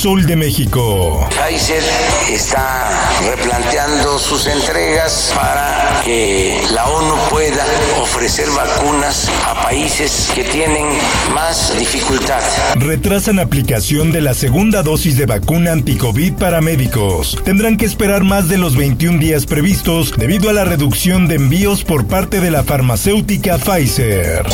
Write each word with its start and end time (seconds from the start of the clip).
Sol 0.00 0.24
de 0.24 0.34
México. 0.34 1.28
Pfizer 1.28 1.82
está 2.30 2.88
replanteando 3.28 4.18
sus 4.18 4.46
entregas 4.46 5.30
para 5.34 6.00
que 6.02 6.58
la 6.72 6.86
ONU 6.86 7.14
pueda 7.28 7.62
ofrecer 8.00 8.48
vacunas 8.48 9.30
a 9.46 9.62
países 9.62 10.30
que 10.34 10.44
tienen 10.44 10.86
más 11.34 11.78
dificultad. 11.78 12.40
Retrasan 12.76 13.40
aplicación 13.40 14.10
de 14.10 14.22
la 14.22 14.32
segunda 14.32 14.82
dosis 14.82 15.18
de 15.18 15.26
vacuna 15.26 15.72
anticovid 15.72 16.32
para 16.32 16.62
médicos. 16.62 17.38
Tendrán 17.44 17.76
que 17.76 17.84
esperar 17.84 18.24
más 18.24 18.48
de 18.48 18.56
los 18.56 18.76
21 18.76 19.18
días 19.18 19.44
previstos 19.44 20.14
debido 20.16 20.48
a 20.48 20.54
la 20.54 20.64
reducción 20.64 21.28
de 21.28 21.34
envíos 21.34 21.84
por 21.84 22.06
parte 22.06 22.40
de 22.40 22.50
la 22.50 22.64
farmacéutica 22.64 23.58
Pfizer. 23.58 24.46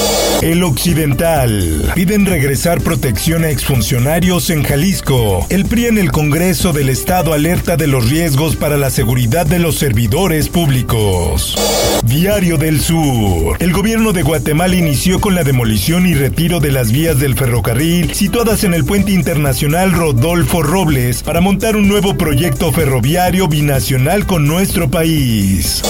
El 0.42 0.65
Occidental. 0.65 1.93
Piden 1.95 2.26
regresar 2.26 2.80
protección 2.80 3.45
a 3.45 3.51
exfuncionarios 3.51 4.51
en 4.51 4.65
Jalisco 4.65 5.35
el 5.51 5.65
PRI 5.66 5.87
en 5.87 5.98
el 5.98 6.12
Congreso 6.12 6.73
del 6.73 6.88
Estado 6.88 7.32
alerta 7.32 7.76
de 7.76 7.87
los 7.87 8.09
riesgos 8.09 8.56
para 8.56 8.76
la 8.76 8.90
seguridad 8.90 9.46
de 9.46 9.59
los 9.59 9.76
servidores 9.76 10.48
públicos. 10.48 11.56
Diario 12.04 12.56
del 12.56 12.80
Sur. 12.80 13.56
El 13.60 13.73
gobierno 13.73 14.12
de 14.12 14.23
Guatemala 14.23 14.74
inició 14.74 15.20
con 15.20 15.34
la 15.34 15.45
demolición 15.45 16.06
y 16.06 16.15
retiro 16.15 16.60
de 16.60 16.73
las 16.73 16.93
vías 16.93 17.18
del 17.18 17.34
ferrocarril 17.34 18.15
situadas 18.15 18.65
en 18.65 18.74
el 18.74 18.84
puente 18.84 19.12
internacional 19.12 19.93
Rodolfo 19.93 20.62
Robles 20.62 21.23
para 21.23 21.40
montar 21.40 21.76
un 21.76 21.88
nuevo 21.88 22.16
proyecto 22.16 22.73
ferroviario 22.73 23.48
binacional 23.48 24.26
con 24.26 24.46
nuestro 24.46 24.90
país. 24.90 25.82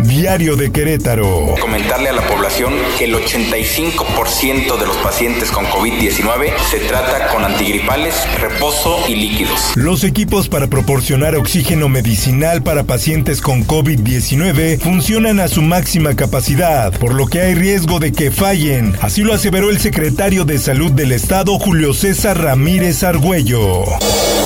Diario 0.00 0.56
de 0.56 0.70
Querétaro. 0.70 1.54
Comentarle 1.60 2.10
a 2.10 2.12
la 2.12 2.26
población 2.26 2.74
que 2.98 3.04
el 3.04 3.14
85% 3.14 4.78
de 4.78 4.86
los 4.86 4.96
pacientes 4.98 5.50
con 5.50 5.64
COVID-19 5.66 6.52
se 6.70 6.80
trata 6.80 7.28
con 7.28 7.44
antigripales, 7.44 8.14
reposo 8.40 8.83
y 9.08 9.14
líquidos. 9.14 9.76
Los 9.76 10.04
equipos 10.04 10.48
para 10.48 10.66
proporcionar 10.66 11.36
oxígeno 11.36 11.88
medicinal 11.88 12.62
para 12.62 12.84
pacientes 12.84 13.40
con 13.40 13.66
COVID-19 13.66 14.78
funcionan 14.78 15.40
a 15.40 15.48
su 15.48 15.62
máxima 15.62 16.14
capacidad, 16.14 16.92
por 16.98 17.14
lo 17.14 17.26
que 17.26 17.40
hay 17.40 17.54
riesgo 17.54 17.98
de 17.98 18.12
que 18.12 18.30
fallen. 18.30 18.94
Así 19.00 19.22
lo 19.22 19.32
aseveró 19.32 19.70
el 19.70 19.78
secretario 19.78 20.44
de 20.44 20.58
Salud 20.58 20.92
del 20.92 21.12
Estado, 21.12 21.58
Julio 21.58 21.94
César 21.94 22.40
Ramírez 22.40 23.02
Argüello. 23.04 23.84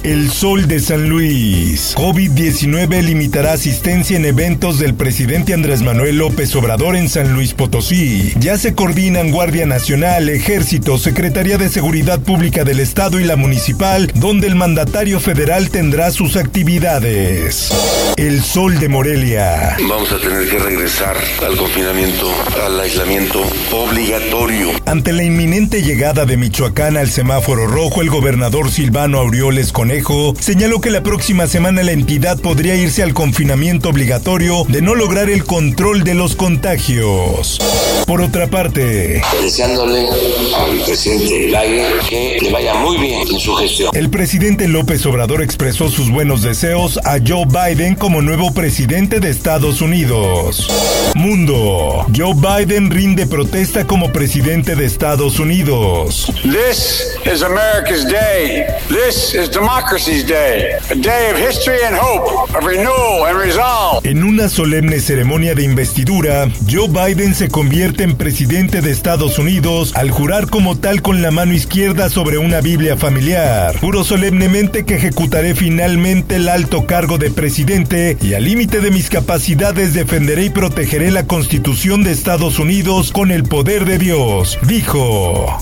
El 0.05 0.31
Sol 0.31 0.69
de 0.69 0.79
San 0.79 1.09
Luis. 1.09 1.95
COVID-19 1.97 3.03
limitará 3.03 3.53
asistencia 3.53 4.17
en 4.17 4.25
eventos 4.25 4.79
del 4.79 4.95
presidente 4.95 5.53
Andrés 5.53 5.83
Manuel 5.83 6.19
López 6.19 6.55
Obrador 6.55 6.95
en 6.95 7.09
San 7.09 7.33
Luis 7.33 7.53
Potosí. 7.55 8.33
Ya 8.39 8.57
se 8.57 8.75
coordinan 8.75 9.33
Guardia 9.33 9.67
Nacional, 9.67 10.29
Ejército, 10.29 10.99
Secretaría 10.99 11.59
de 11.59 11.69
Seguridad 11.69 12.21
Pública 12.21 12.63
del 12.65 12.79
Estado 12.81 13.19
y 13.19 13.25
la 13.25 13.37
Municipal, 13.37 14.11
donde 14.29 14.47
el 14.47 14.57
mandatario 14.57 15.21
federal 15.21 15.71
tendrá 15.71 16.11
sus 16.11 16.37
actividades. 16.37 17.73
El 18.19 18.43
Sol 18.43 18.81
de 18.81 18.89
Morelia. 18.89 19.77
Vamos 19.89 20.11
a 20.11 20.19
tener 20.19 20.49
que 20.49 20.59
regresar 20.59 21.17
al 21.41 21.57
confinamiento, 21.57 22.27
al 22.67 22.81
aislamiento 22.81 23.45
obligatorio. 23.71 24.71
Ante 24.87 25.13
la 25.13 25.23
inminente 25.23 25.83
llegada 25.83 26.27
de 26.27 26.37
Michoacán 26.37 26.97
al 26.97 27.09
semáforo 27.11 27.69
rojo, 27.69 28.03
el 28.03 28.11
gobernador 28.11 28.73
Silvano 28.73 29.21
Aureoles 29.21 29.71
Conejo 29.71 30.35
señaló 30.41 30.81
que 30.81 30.91
la 30.91 31.05
próxima 31.05 31.47
semana 31.47 31.85
la 31.85 31.93
entidad 31.93 32.41
podría 32.41 32.75
irse 32.75 33.05
al 33.05 33.15
confinamiento 33.15 33.89
obligatorio 33.89 34.65
de 34.67 34.83
no 34.83 34.97
lograr 34.97 35.31
el 35.31 35.45
control 35.45 36.03
de 36.03 36.15
los 36.15 36.35
contagios. 36.35 37.61
Por 38.05 38.21
otra 38.21 38.49
parte, 38.49 39.23
deseándole 39.41 40.09
al 40.57 40.81
presidente 40.85 41.51
Lague 41.51 41.87
que 42.09 42.39
le 42.43 42.51
vaya 42.51 42.75
muy 42.75 42.97
bien 42.97 43.29
en 43.29 43.39
su 43.39 43.55
gestión. 43.55 43.91
El 43.95 44.11
presidente 44.11 44.67
López 44.67 45.07
Obrador 45.07 45.41
expresó 45.41 45.89
sus 45.89 46.11
buenos 46.11 46.43
deseos 46.43 46.99
a 47.05 47.19
Joe 47.25 47.47
Biden 47.47 47.95
como 48.09 48.23
nuevo 48.23 48.55
presidente 48.55 49.21
de 49.21 49.29
Estados 49.29 49.83
Unidos. 49.83 50.67
Mundo. 51.15 52.07
Joe 52.17 52.33
Biden 52.33 52.91
rinde 52.91 53.27
protesta 53.27 53.87
como 53.87 54.11
presidente 54.13 54.75
de 54.75 54.87
Estados 54.87 55.39
Unidos. 55.39 56.33
This 56.43 57.19
is 57.31 57.43
America's 57.43 58.07
day. 58.07 58.65
This 58.89 59.35
is 59.35 59.51
democracy's 59.51 60.27
day. 60.27 60.73
A 60.91 60.95
day 60.95 61.33
of 61.33 61.39
history 61.39 61.83
and 61.87 61.99
hope, 61.99 62.49
of 62.57 62.65
renewal 62.65 63.27
and 63.27 63.39
resolve. 63.39 64.09
En 64.09 64.25
una 64.25 64.49
solemne 64.49 65.01
ceremonia 65.01 65.55
de 65.55 65.65
investidura, 65.65 66.49
Joe 66.67 66.89
Biden 66.89 67.35
se 67.35 67.49
convierte 67.49 68.05
en 68.05 68.17
presidente 68.17 68.81
de 68.81 68.91
Estados 68.91 69.39
Unidos 69.39 69.95
al 69.95 70.11
jurar 70.11 70.49
como 70.49 70.79
tal 70.79 71.03
con 71.03 71.21
la 71.21 71.31
mano 71.31 71.53
izquierda 71.53 72.09
sobre 72.09 72.39
una 72.39 72.63
Biblia 72.63 72.97
familiar. 72.97 73.77
Juro 73.79 74.03
solemnemente 74.03 74.87
que 74.87 74.95
ejecutaré 74.95 75.55
finalmente 75.55 76.37
el 76.37 76.49
alto 76.49 76.87
cargo 76.87 77.19
de 77.19 77.31
presidente 77.31 77.98
y 78.21 78.35
al 78.35 78.45
límite 78.45 78.81
de 78.81 78.91
mis 78.91 79.11
capacidades 79.11 79.93
defenderé 79.93 80.45
y 80.45 80.51
protegeré 80.51 81.11
la 81.11 81.27
Constitución 81.27 82.05
de 82.05 82.13
Estados 82.13 82.59
Unidos 82.59 83.11
con 83.11 83.31
el 83.31 83.43
poder 83.43 83.85
de 83.85 83.99
Dios, 83.99 84.59
dijo. 84.67 85.59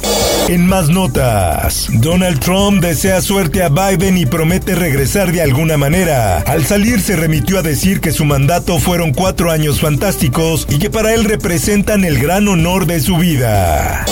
En 0.49 0.67
más 0.67 0.89
notas, 0.89 1.89
Donald 1.91 2.39
Trump 2.41 2.83
desea 2.83 3.23
suerte 3.23 3.63
a 3.63 3.71
Biden 3.71 4.19
y 4.19 4.27
promete 4.27 4.75
regresar 4.75 5.33
de 5.33 5.41
alguna 5.41 5.77
manera. 5.77 6.39
Al 6.41 6.67
salir 6.67 7.01
se 7.01 7.17
remitió 7.17 7.59
a 7.59 7.63
decir 7.63 8.01
que 8.01 8.13
su 8.13 8.25
mandato 8.25 8.79
fueron 8.79 9.15
cuatro 9.15 9.51
años 9.51 9.81
fantásticos 9.81 10.67
y 10.69 10.79
que 10.79 10.91
para 10.91 11.15
él 11.15 11.25
representan 11.25 12.05
el 12.05 12.19
gran 12.19 12.49
honor 12.49 12.87
de 12.87 13.01
su 13.01 13.17
vida. 13.17 14.05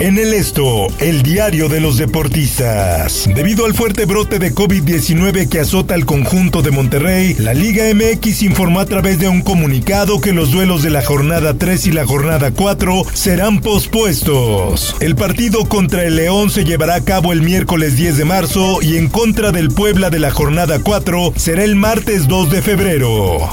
En 0.00 0.16
el 0.16 0.32
esto, 0.32 0.86
el 0.98 1.20
diario 1.20 1.68
de 1.68 1.78
los 1.78 1.98
deportistas. 1.98 3.28
Debido 3.34 3.66
al 3.66 3.74
fuerte 3.74 4.06
brote 4.06 4.38
de 4.38 4.54
COVID-19 4.54 5.46
que 5.46 5.60
azota 5.60 5.92
al 5.92 6.06
conjunto 6.06 6.62
de 6.62 6.70
Monterrey, 6.70 7.34
la 7.38 7.52
Liga 7.52 7.84
MX 7.94 8.44
informó 8.44 8.80
a 8.80 8.86
través 8.86 9.18
de 9.18 9.28
un 9.28 9.42
comunicado 9.42 10.18
que 10.22 10.32
los 10.32 10.52
duelos 10.52 10.82
de 10.82 10.88
la 10.88 11.04
jornada 11.04 11.52
3 11.52 11.88
y 11.88 11.92
la 11.92 12.06
jornada 12.06 12.50
4 12.50 13.02
serán 13.12 13.60
pospuestos. 13.60 14.96
El 15.00 15.16
partido 15.16 15.66
contra 15.66 16.02
el 16.04 16.16
León 16.16 16.48
se 16.48 16.64
llevará 16.64 16.94
a 16.94 17.04
cabo 17.04 17.34
el 17.34 17.42
miércoles 17.42 17.94
10 17.96 18.16
de 18.16 18.24
marzo 18.24 18.80
y 18.80 18.96
en 18.96 19.08
contra 19.10 19.52
del 19.52 19.68
Puebla 19.68 20.08
de 20.08 20.18
la 20.18 20.30
jornada 20.30 20.78
4 20.82 21.34
será 21.36 21.62
el 21.62 21.76
martes 21.76 22.26
2 22.26 22.50
de 22.50 22.62
febrero. 22.62 23.50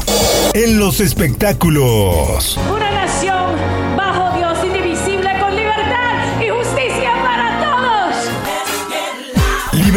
En 0.53 0.79
los 0.79 1.01
espectáculos. 1.01 2.57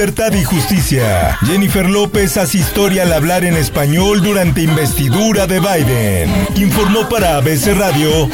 Libertad 0.00 0.32
y 0.32 0.44
justicia. 0.44 1.36
Jennifer 1.44 1.86
López 1.86 2.38
hace 2.38 2.56
historia 2.56 3.02
al 3.02 3.12
hablar 3.12 3.44
en 3.44 3.54
español 3.54 4.22
durante 4.22 4.62
investidura 4.62 5.46
de 5.46 5.60
Biden. 5.60 6.46
Informó 6.56 7.06
para 7.06 7.36
ABC 7.36 7.76
Radio 7.76 8.26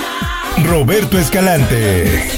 Roberto 0.62 1.18
Escalante. 1.18 2.30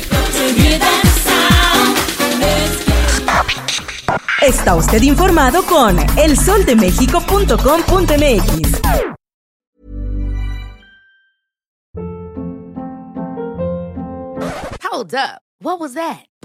Está 4.41 4.77
usted 4.77 5.03
informado 5.03 5.63
con 5.67 5.99
elsoldemexico.com.mx. 6.17 8.81
Hold 14.91 15.15
up. 15.15 15.43
What 15.61 15.81
was 15.81 15.93
that? 15.93 16.28